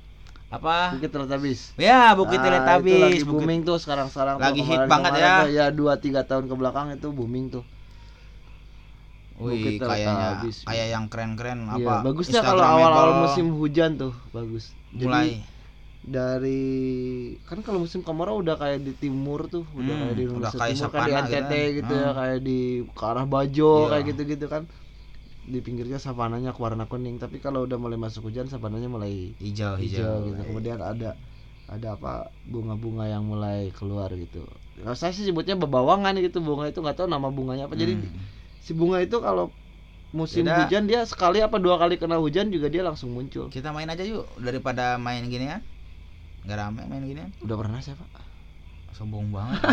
[0.48, 0.96] Apa?
[0.96, 1.76] Bukit Teletabis.
[1.76, 2.88] Ya, Bukit Ah, Teletabis.
[2.88, 4.40] itu lagi Bukit- booming tuh sekarang-sekarang.
[4.40, 4.46] tuh.
[4.48, 5.34] Lagi hit banget ya.
[5.44, 7.68] tuh, Ya 2 3 tahun ke belakang itu booming tuh.
[9.38, 11.94] Wih, Bukit kayaknya kayak yang keren-keren Iya, apa?
[12.10, 14.72] bagusnya kalau awal-awal musim hujan tuh bagus.
[14.94, 15.30] Jadi mulai
[16.08, 16.62] dari
[17.44, 20.76] kan kalau musim kemarau udah kayak di timur tuh, udah Hmm, kayak di udah kayak
[20.78, 21.76] Timur, kayak di savana gitu NTT kan.
[21.78, 22.18] gitu, ya, Hmm.
[22.18, 22.58] kayak di
[22.96, 23.90] ke arah Bajo Iya.
[23.92, 24.64] kayak gitu-gitu kan.
[25.48, 30.04] Di pinggirnya savananya warna kuning, tapi kalau udah mulai masuk hujan savananya mulai hijau hijau.
[30.04, 30.42] hijau gitu.
[30.48, 31.10] Kemudian ada
[31.68, 34.48] ada apa bunga-bunga yang mulai keluar gitu.
[34.80, 37.76] Kalau saya sih sebutnya bebawangan gitu bunga itu nggak tahu nama bunganya apa.
[37.76, 38.24] Jadi Hmm.
[38.64, 39.52] si bunga itu kalau
[40.16, 43.52] musim hujan dia sekali apa dua kali kena hujan juga dia langsung muncul.
[43.52, 45.62] kita main aja yuk daripada main gini kan.
[46.48, 47.32] Gak rame main gini kan.
[47.44, 48.10] Udah pernah saya pak?
[48.96, 49.60] Sombong banget.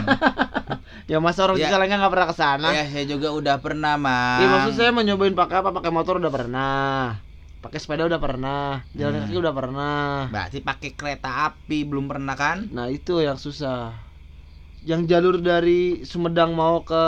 [1.04, 1.68] Ya masa orang Ya.
[1.68, 2.68] Cicalengka nggak pernah ke sana?
[2.72, 4.40] ya, saya juga udah pernah, Mang.
[4.40, 5.70] Iya maksud saya mau nyobain pakai apa?
[5.72, 7.20] Pakai motor udah pernah.
[7.60, 8.84] Pakai sepeda udah pernah.
[8.92, 9.22] Jalan Hmm.
[9.28, 10.04] kaki udah pernah.
[10.28, 12.68] Berarti pakai kereta api belum pernah kan?
[12.68, 13.96] Nah itu yang susah.
[14.84, 17.02] Yang jalur dari Sumedang mau ke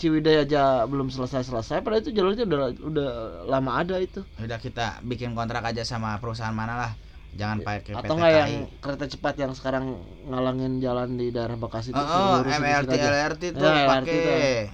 [0.00, 1.84] Ciwidey aja belum selesai-selesai.
[1.84, 3.10] Padahal itu jalurnya udah udah
[3.44, 4.24] lama ada itu.
[4.40, 6.92] Udah kita bikin kontrak aja sama perusahaan mana lah.
[7.36, 11.92] Jangan pakai PT Atau nggak yang kereta cepat yang sekarang ngalangin jalan di daerah Bekasi
[11.92, 12.92] itu Oh, oh, MRT.
[12.96, 14.72] LRT tuh Ya, pakai.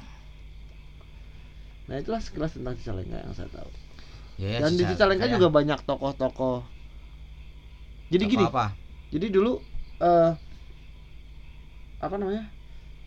[1.91, 3.71] Nah itulah sekilas tentang Cicalengka yang saya tahu.
[4.39, 6.63] Ya, Dan di Cica- Cicalengka juga banyak tokoh-tokoh.
[8.15, 8.67] Jadi Apa- gini, apa?
[9.11, 9.53] jadi dulu
[9.99, 10.31] eh
[12.05, 12.45] apa namanya?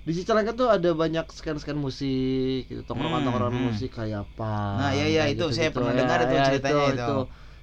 [0.07, 3.69] Di Cicalengka tuh ada banyak scan-scan musik, gitu, tongkrongan-tongkrongan Hmm, hmm.
[3.75, 4.53] musik kayak apa?
[4.79, 7.17] Nah, iya, iya, itu saya pernah dengar itu ceritanya itu.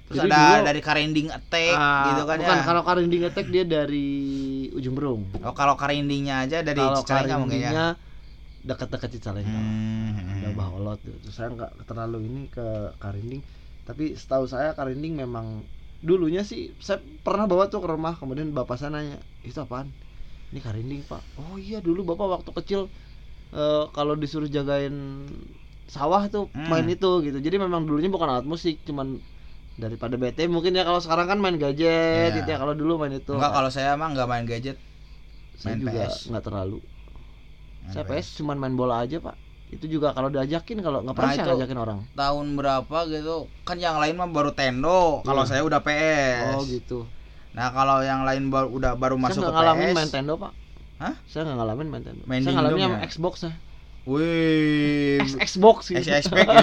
[0.05, 2.63] Terus Jadi ada dulu- dari Karinding Attack Ah, gitu kan bukan, ya.
[2.63, 4.09] kalau Karinding Attack dia dari
[4.77, 5.25] Ujung Berung.
[5.41, 7.73] Oh, kalau Karindingnya aja dari Kalau Cicalengka mungkin ya.
[7.73, 7.87] Karindingnya
[8.61, 9.57] dekat-dekat Cicalengka.
[9.57, 10.57] Hmm, Ada hmm.
[10.61, 11.17] Baholot gitu.
[11.25, 12.65] Terus saya nggak terlalu ini ke
[13.01, 13.41] Karinding,
[13.81, 15.65] tapi setahu saya Karinding memang
[16.05, 19.89] dulunya sih saya pernah bawa tuh ke rumah kemudian bapak saya nanya itu apaan
[20.55, 22.81] ini Karinding pak oh iya dulu bapak waktu kecil
[23.51, 24.95] eh, kalau disuruh jagain
[25.85, 26.71] sawah tuh Hmm.
[26.71, 29.19] main itu gitu jadi memang dulunya bukan alat musik cuman
[29.75, 32.35] daripada bete mungkin ya kalau sekarang kan main gadget Iya.
[32.41, 34.77] gitu ya kalau dulu main itu Enggak kalau saya emang enggak main gadget.
[35.59, 36.15] saya main juga PS.
[36.31, 36.79] nggak terlalu
[37.85, 39.35] Main saya PS cuman main bola aja pak
[39.75, 43.35] itu juga kalau diajakin kalau nggak pernah Nah, saya ngajakin orang Tahun berapa gitu?
[43.67, 45.19] Kan yang lain mah baru Tendo.
[45.27, 45.49] Kalau Iya.
[45.51, 46.55] saya udah PS.
[46.55, 46.99] oh gitu
[47.55, 49.95] Nah, kalau yang lain baru udah baru masuk saya ke ngalamin PS.
[49.95, 50.51] main Tendo pak
[50.95, 51.13] Hah?
[51.25, 53.07] saya nggak ngalamin main Tendo Main saya ngalamin sama ya?
[53.07, 53.55] Xbox saya
[54.05, 55.17] Wih.
[55.19, 56.03] X- Xbox gitu.
[56.03, 56.61] XXPack ya.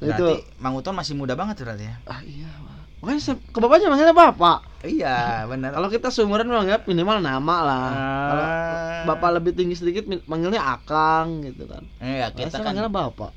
[0.00, 0.26] Berarti itu
[0.56, 1.96] Mang Uton masih muda banget berarti ya.
[2.06, 2.78] ah iya Pak.
[3.00, 5.72] makanya saya, ke bapaknya manggilnya bapak Iya, benar.
[5.72, 7.86] kalau kita seumuran manggilnya minimal nama lah
[8.22, 9.04] kalau Ah.
[9.06, 13.32] bapak lebih tinggi sedikit manggilnya akang gitu kan Iya, kita kan manggilnya bapak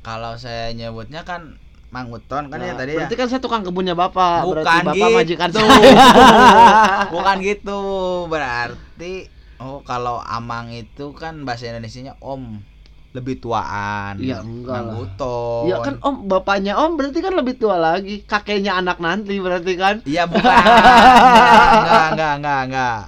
[0.00, 1.58] kalau saya nyebutnya kan
[1.88, 2.96] Mang Uton kan ya Nah, tadi ya.
[2.98, 5.16] berarti kan saya tukang kebunnya bapak berarti Bukan bapak gitu.
[5.16, 5.68] majikan saya
[7.14, 7.80] Bukan gitu.
[8.26, 9.12] Berarti
[9.56, 12.60] oh kalau Amang itu kan bahasa Indonesianya Om
[13.10, 14.20] lebih tuaan.
[14.20, 15.00] Iya, enggak Mang lah.
[15.00, 15.62] Uton.
[15.64, 20.04] Iya kan om bapaknya om berarti kan lebih tua lagi kakeknya anak nanti berarti kan
[20.04, 20.44] Iya bukan.
[20.44, 22.98] enggak, enggak, enggak, enggak.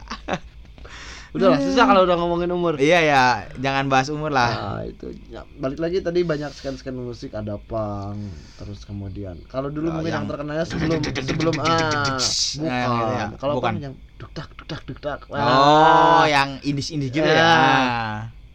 [1.31, 3.25] Udah lah susah kalau udah ngomongin umur Iya ya,
[3.57, 4.51] jangan bahas umur lah.
[4.51, 8.19] Nah, itu ya, balik lagi tadi banyak scan scan musik ada pang
[8.59, 12.19] terus kemudian kalau dulu Nah, mungkin yang, yang- terkenalnya sebelum sebelum ah
[12.59, 13.27] bukan Nah, gitu ya.
[13.39, 13.73] kalau Bukan.
[13.79, 17.39] yang duk tak duk tak duk tak Oh, yang indis-indis gitu ya.
[17.39, 17.55] Ya.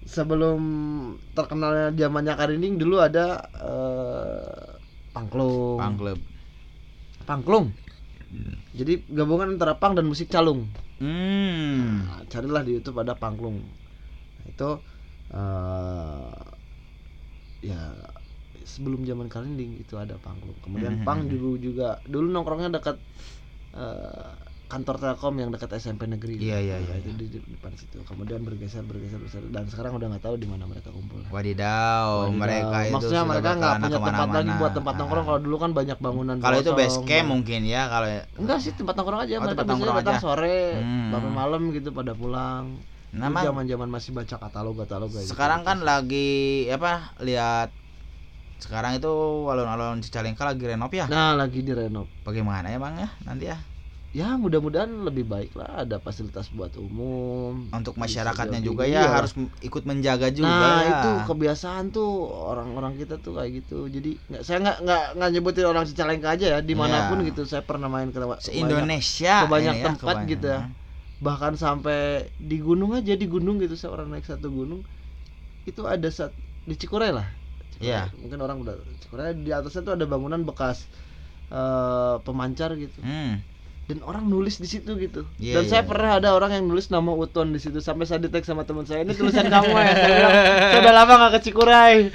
[0.05, 0.59] sebelum
[1.33, 4.67] terkenalnya zamannya Karinding dulu ada eh,
[5.09, 6.19] pangklung Pang klub.
[7.25, 7.71] pangklung
[8.75, 10.67] jadi gabungan antara pang dan musik calung
[10.99, 12.07] Hmm.
[12.07, 13.59] Nah, carilah di YouTube ada pangklung.
[14.39, 14.69] Nah, itu
[15.33, 16.33] eh
[17.63, 17.79] ya
[18.63, 20.57] sebelum zaman Kalinding itu ada pangklung.
[20.63, 21.05] Kemudian Mhm.
[21.05, 22.97] pang dulu juga dulu nongkrongnya dekat
[23.75, 24.33] eh,
[24.65, 26.41] kantor Telkom yang dekat SMP negeri.
[26.41, 28.01] Iya, iya, Nah, iya, Itu di, di depan situ.
[28.01, 31.21] Kemudian bergeser bergeser bergeser dan sekarang udah nggak tahu di mana mereka kumpul.
[31.29, 32.33] Wadidaw, Wadidaw.
[32.33, 35.23] mereka itu maksudnya mereka nggak punya tempat lagi buat tempat nongkrong.
[35.23, 35.27] Ah.
[35.29, 36.35] Kalau dulu kan banyak bangunan.
[36.41, 38.07] Kalau itu base camp mungkin ya kalau
[38.41, 40.23] Enggak sih tempat nongkrong aja Oh, mereka tempat biasanya nongkrong datang aja.
[40.23, 41.09] sore Hmm.
[41.13, 42.65] sampai malam gitu pada pulang.
[43.15, 45.31] Mang, zaman-zaman masih baca katalog katalog gitu.
[45.31, 47.71] sekarang kan lagi apa lihat
[48.59, 49.07] sekarang itu
[49.47, 51.07] alun-alun Cicalengka lagi renov ya.
[51.07, 52.11] Nah, lagi direnov.
[52.27, 53.55] Bagaimana ya Bang ya nanti ya?
[54.15, 57.67] Ya, mudah-mudahan lebih baik lah ada fasilitas buat umum.
[57.67, 59.03] Untuk masyarakatnya juga iya.
[59.03, 60.87] ya harus m- ikut menjaga juga Nah, ya.
[60.87, 63.91] itu kebiasaan tuh orang-orang kita tuh kayak gitu.
[63.91, 67.35] Jadi nggak saya nggak nggak nggak nyebutin orang Cicalengka aja ya, di mana pun Iya.
[67.35, 67.43] gitu.
[67.43, 70.61] Saya pernah main ke Se Indonesia ke banyak ini ya, tempat ke gitu ya.
[71.19, 74.83] bahkan sampai di gunung aja di gunung gitu seorang naik satu gunung
[75.63, 76.31] itu ada saat
[76.63, 77.23] di Cikuray lah
[77.71, 77.87] Cikuray.
[77.87, 78.03] Iya.
[78.15, 80.87] mungkin orang udah Cikuray di atasnya tuh ada bangunan bekas
[81.51, 83.43] eh, pemancar gitu Hmm.
[83.85, 85.87] Dan orang nulis di situ gitu Iya, dan saya iya.
[85.87, 89.01] pernah ada orang yang nulis nama Uton di situ sampai saya tag sama teman saya
[89.01, 90.33] ini tulisan kamu ya saya bilang
[90.65, 91.95] saya udah lama gak ke Cikuray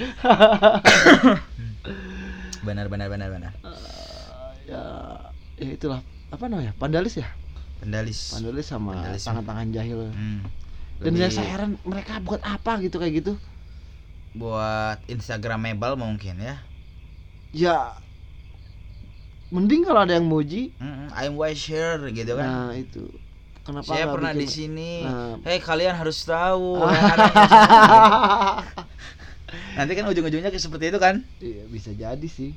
[2.61, 3.51] Benar benar benar benar.
[3.57, 4.83] Eh, ya
[5.57, 7.27] ya itulah apa namanya pandalis ya
[7.77, 8.31] Pendalis.
[8.31, 9.23] pandalis sama Pandalis.
[9.25, 10.45] tangan-tangan jahil Hmm.
[11.01, 13.33] dan Lebih saya heran mereka buat apa gitu kayak gitu
[14.31, 16.55] buat Instagramable mungkin ya.
[17.51, 17.97] ya
[19.51, 22.47] mending kalau ada yang muji Mm, I'm Washer gitu kan.
[22.47, 23.03] nah itu
[23.61, 25.03] kenapa Saya pernah di sini.
[25.03, 25.37] Nah.
[25.43, 26.81] Hei kalian harus tahu.
[29.75, 31.19] Nanti kan ujung-ujungnya kayak seperti itu kan.
[31.37, 32.55] iya bisa jadi sih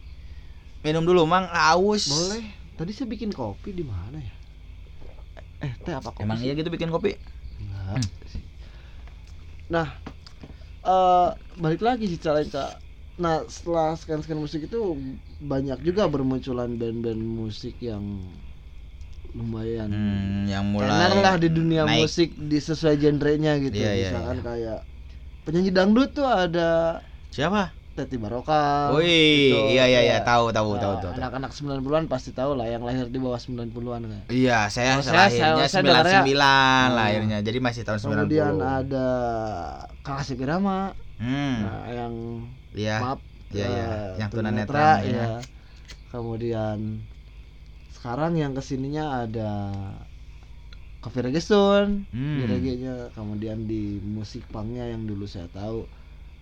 [0.80, 2.06] Minum dulu mang aus.
[2.06, 2.44] boleh
[2.76, 4.34] tadi saya bikin kopi di mana ya
[5.64, 6.46] eh teh apa kopi Emang sih?
[6.46, 7.16] iya gitu bikin kopi?
[7.58, 8.44] Enggak sih.
[9.66, 9.88] Nah,
[10.84, 12.83] eh balik lagi sih Calengka.
[13.14, 14.80] Nah, setelah scan-scan musik itu
[15.38, 18.02] banyak juga bermunculan band-band musik yang
[19.30, 22.06] lumayan Hmm, yang mulai tenar lah di dunia naik.
[22.06, 23.74] musik di sesuai genrenya gitu.
[23.76, 24.78] Iya, iya, Misalkan kayak
[25.42, 27.74] penyanyi dangdut tuh ada Siapa?
[27.94, 28.90] Teti Baroka.
[28.92, 29.06] Wih,
[29.48, 29.58] gitu.
[29.70, 30.18] iya iya iya Ya.
[30.20, 31.12] tahu tahu Nah, tahu tahu.
[31.14, 34.20] Anak-anak 90-an pasti tahu lah yang lahir di bawah 90-an kan.
[34.28, 36.42] Iya, saya Oh, saya- lahirnya saya- saya dengarnya- 99
[36.84, 36.94] Oh.
[36.96, 37.38] lahirnya.
[37.40, 38.26] Jadi masih tahun 90.
[38.28, 39.06] Kemudian ada
[40.02, 40.90] Kang Asep Irama.
[41.16, 41.54] Hmm.
[41.60, 42.12] Nah, yang
[42.74, 42.96] Iya.
[42.98, 43.66] maaf iya.
[43.66, 45.06] eh, Yang tunanetra, ya.
[45.06, 45.28] ya.
[46.10, 46.78] kemudian
[47.90, 49.50] sekarang yang ke sininya ada
[50.98, 52.36] Coffee Reggae Sound Hmm.
[52.36, 55.86] di reggae-nya kemudian di musik punknya yang dulu saya tahu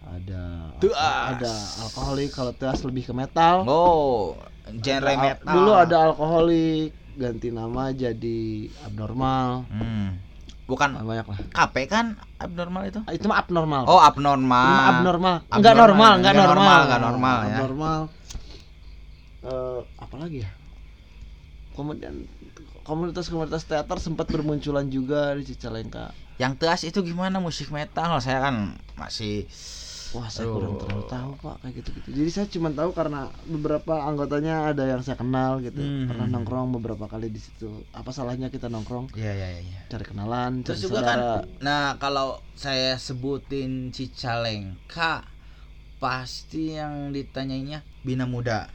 [0.03, 1.37] ada Tuas.
[1.37, 4.35] ada alkoholik kalau tuas lebih ke metal Oh,
[4.75, 5.53] genre Ada al- metal.
[5.53, 8.41] dulu ada alkoholik ganti nama jadi
[8.83, 10.17] abnormal Hmm.
[10.63, 11.39] Bukan Ah, banyak lah.
[11.51, 13.01] KP kan abnormal itu?
[13.05, 13.83] Ah, itu mah abnormal.
[13.85, 14.47] Oh, Ini abnormal.
[14.47, 15.35] mah abnormal.
[15.51, 17.47] Enggak normal enggak nggak normal normal, nggak normal ya.
[17.53, 18.01] abnormal.
[19.43, 20.51] Eh, apa lagi ya?
[21.73, 22.15] Kemudian
[22.83, 27.39] komunitas-komunitas teater sempat bermunculan juga di Cicalengka Yang teas itu gimana?
[27.39, 28.19] Musik metal?
[28.19, 28.57] Saya kan
[28.95, 29.47] masih
[30.13, 30.55] wah saya Aduh.
[30.55, 34.85] kurang terlalu tahu pak kayak gitu gitu jadi saya cuma tahu karena beberapa anggotanya ada
[34.85, 36.05] yang saya kenal gitu Hmm.
[36.05, 39.81] pernah nongkrong beberapa kali di situ apa salahnya kita nongkrong Iya, iya, iya.
[39.87, 41.35] cari kenalan Terus cari juga kan saudara.
[41.59, 45.25] nah kalau saya sebutin Cicalengka
[45.97, 48.69] pasti yang ditanyainya Bina Muda.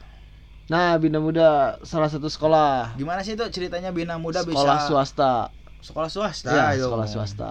[0.66, 5.32] nah Bina Muda salah satu sekolah Gimana sih itu ceritanya Bina Muda sekolah bisa swasta
[5.78, 6.82] sekolah swasta ya itu.
[6.82, 7.50] sekolah swasta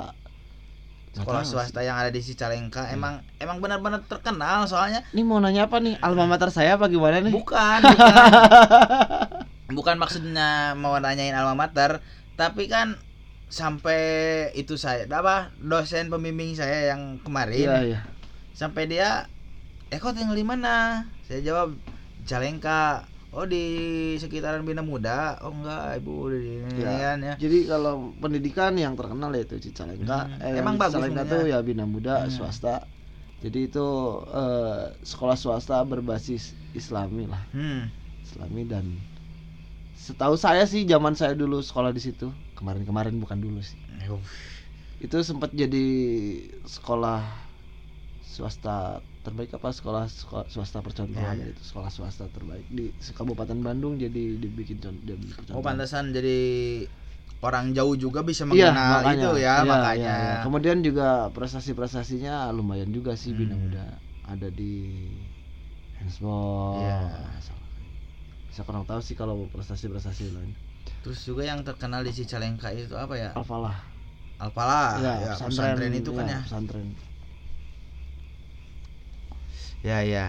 [1.17, 5.82] Sekolah swasta yang ada di Cicalengka emang emang benar-benar terkenal soalnya Ini mau nanya apa
[5.82, 5.97] nih?
[5.97, 7.34] Alma mater saya apa gimana nih?
[7.34, 9.36] bukan bukan
[9.67, 11.99] bukan maksudnya mau nanyain alma mater
[12.34, 12.95] tapi kan
[13.47, 13.99] sampai
[14.53, 17.99] itu saya apa dosen pembimbing saya yang kemarin Iya, iya.
[18.51, 19.25] sampai dia
[19.88, 21.75] eh kok tinggal di mana saya jawab
[22.27, 23.63] Jalengka oh di
[24.16, 27.16] sekitaran Bina Muda oh enggak ibu di Ya.
[27.16, 30.32] ya Jadi kalau pendidikan yang terkenal yaitu Cicalengka.
[30.32, 30.40] Hmm.
[30.42, 31.34] Eh, Emang bagus Cicalengka ininya.
[31.34, 32.32] tuh ya Bina Muda Hmm.
[32.32, 32.88] swasta.
[33.38, 33.88] Jadi itu
[34.34, 37.90] eh, sekolah swasta berbasis Islami lah, hmm.
[38.26, 38.86] Islami dan
[39.94, 42.30] setahu saya sih zaman saya dulu sekolah di situ.
[42.56, 43.78] Kemarin-kemarin bukan dulu sih.
[44.06, 44.18] Yuh.
[44.98, 45.86] Itu sempat jadi
[46.66, 47.22] sekolah
[48.26, 51.48] swasta terbaik apa sekolah, sekolah swasta percontohan Ya, ya.
[51.52, 56.40] gitu sekolah swasta terbaik di Kabupaten Bandung jadi dibikin bikin oh pantesan jadi
[57.44, 60.36] orang jauh juga bisa Iya, mengenal itu ya Iya, makanya iya, iya.
[60.48, 63.68] Kemudian juga prestasi-prestasinya lumayan juga sih Bina Hmm.
[63.68, 63.86] Muda.
[64.28, 64.74] Ada di
[66.00, 66.82] handball.
[66.82, 66.98] Iya.
[68.54, 70.52] Saya kurang tahu sih kalau prestasi-prestasi lain.
[71.04, 73.76] terus juga yang terkenal di Cicalengka itu apa ya Alfalah.
[74.40, 76.88] Alpala Iya, ya, pesantren, itu kan iya, ya Pesantren.
[79.80, 80.26] Ya ya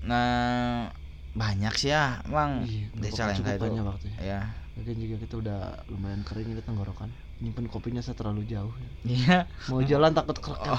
[0.00, 0.88] nah
[1.32, 4.18] banyak sih ya emang Iya, Cicalengka cukup itu banyak waktu ya.
[4.20, 4.40] ya
[4.74, 7.10] Mungkin juga kita udah lumayan kering ini tenggorokan.
[7.38, 8.70] Nyimpen kopinya saya terlalu jauh.
[8.70, 8.90] ya.
[9.04, 10.78] iya Mau jalan takut krek Oh.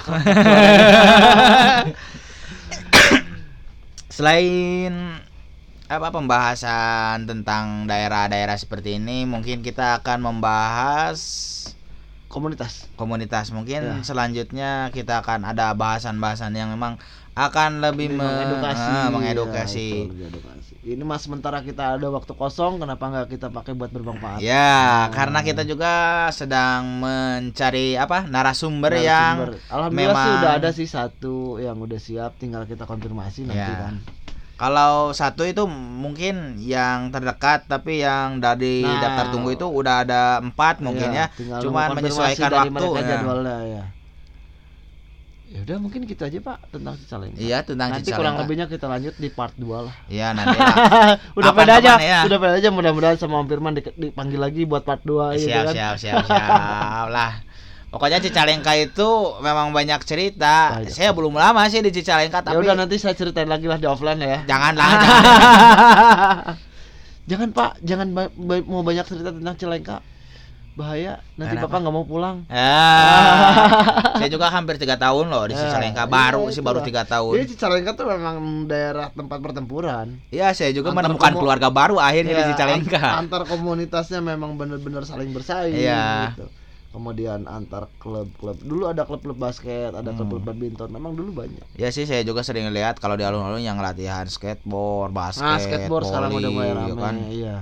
[4.10, 5.20] Selain
[5.84, 11.20] apa pembahasan tentang daerah-daerah seperti ini, mungkin kita akan membahas
[12.24, 12.86] Komunitas.
[12.94, 13.50] komunitas.
[13.50, 14.00] Mungkin Ya.
[14.00, 16.94] selanjutnya kita akan ada bahasan-bahasan yang memang
[17.32, 18.82] akan lebih me- mengedukasi.
[18.82, 19.88] ah, Ya, mengedukasi.
[19.88, 20.72] itu, lebih edukasi.
[20.82, 24.40] Ini mas sementara kita ada waktu kosong, kenapa nggak kita pakai buat bermanfaat?
[24.40, 25.12] Ya, Hmm.
[25.12, 25.92] karena kita juga
[26.30, 29.68] sedang mencari apa narasumber, yang Narasumber.
[29.68, 33.76] Alhamdulillah sih memang- udah ada sih satu yang udah siap, tinggal kita konfirmasi nanti Ya.
[33.78, 33.94] kan.
[34.56, 39.00] Kalau satu itu mungkin yang terdekat tapi yang dari Nah.
[39.00, 41.60] daftar tunggu itu udah ada empat mungkin Iya, ya.
[41.60, 43.08] Cuman menyesuaikan dari waktu, mereka ya.
[43.16, 43.82] jadwalnya ya.
[45.50, 47.34] Ya udah mungkin gitu aja Pak tentang Cicalengka.
[47.36, 48.18] Iya tentang Nanti Cicalengka.
[48.22, 49.94] kurang lebihnya kita lanjut di part 2 lah.
[50.06, 51.18] Iya nanti lah.
[51.34, 52.18] udah pada aja, ya?
[52.22, 55.66] udah pada aja mudah-mudahan sama Om Firman di- dipanggil lagi buat part 2 gitu siap,
[55.66, 55.74] kan.
[55.74, 57.42] siap siap siap lah.
[57.90, 59.08] Pokoknya Cicalengka itu
[59.42, 60.78] memang banyak cerita.
[60.78, 60.94] Banyak.
[60.94, 63.90] Saya belum lama sih di Cicalengka Ya tapi udah nanti saya ceritain lagi lah di
[63.90, 64.46] offline ya.
[64.46, 65.24] janganlah jangan.
[67.26, 69.98] jangan Pak, jangan ba- ba- mau banyak cerita tentang Cilengka.
[70.70, 71.66] Bahaya, nanti Kenapa?
[71.66, 72.36] Bapak nggak mau pulang.
[72.46, 76.06] Ah, saya juga hampir tiga tahun loh di Ya, Cicalengka.
[76.06, 77.32] Baru iya, sih baru tiga Jadi tahun.
[77.44, 80.22] Cicalengka tuh memang daerah tempat pertempuran.
[80.30, 83.02] Iya, saya juga Antar menemukan keluarga baru akhirnya di Ya, Cicalengka.
[83.02, 86.32] an- Antar komunitasnya memang benar-benar saling bersaing Iya.
[86.32, 86.46] gitu.
[86.90, 88.58] Kemudian antar klub-klub.
[88.58, 90.16] Dulu ada klub-klub basket, ada Hmm.
[90.16, 90.88] klub-klub badminton.
[90.88, 91.66] Memang dulu banyak.
[91.74, 96.02] Ya sih saya juga sering lihat kalau di alun-alun yang latihan skateboard, basket, Nah, skateboard
[96.04, 96.88] sekarang udah mulai volley, rame.
[96.88, 97.14] ya kan.
[97.26, 97.56] Iya.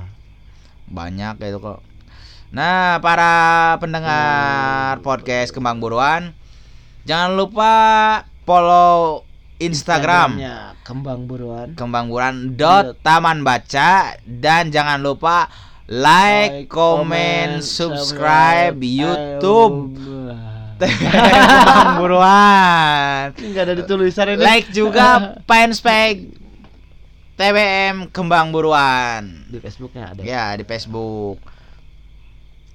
[0.86, 1.78] Banyak gitu kok.
[2.48, 6.32] Nah, para pendengar podcast Kembang Buruan,
[7.04, 7.72] jangan lupa
[8.48, 9.28] follow
[9.60, 10.40] Instagram
[10.80, 11.76] Kembang Buruan.
[11.76, 15.52] Kembang Buruan dot Taman Baca dan jangan lupa
[15.92, 19.92] like, comment, subscribe YouTube
[20.80, 23.36] Kembang Buruan.
[23.36, 24.40] Ini nggak ada di tulisan ini.
[24.40, 25.06] Like juga
[25.50, 26.32] fanspage
[27.36, 29.44] TBM Kembang Buruan.
[29.52, 30.20] di Facebooknya ada.
[30.24, 31.57] Ya, di Facebook.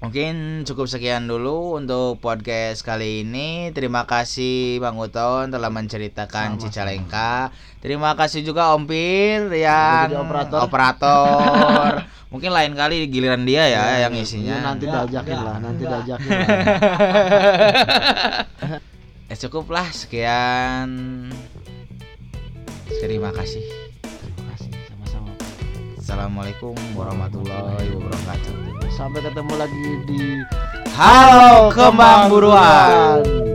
[0.04, 3.72] Mungkin cukup sekian dulu untuk podcast kali ini.
[3.72, 6.62] Terima kasih Bang Uton telah menceritakan Sama-sama.
[6.62, 7.32] Cicalengka.
[7.80, 10.60] Terima kasih juga Om Pir yang jadi operator.
[10.60, 11.88] operator.
[12.34, 14.56] Mungkin lain kali giliran dia ya, yang Iya, isinya.
[14.60, 16.58] nanti diajakin lah, nanti diajakin lah.
[19.24, 20.88] Ya cukup lah sekian.
[22.90, 23.62] Terima kasih.
[24.02, 25.32] Terima kasih sama-sama.
[25.96, 28.73] Assalamualaikum warahmatullahi wabarakatuh.
[28.94, 30.22] Sampai ketemu lagi di
[30.94, 33.53] Halo Kembang Buruan.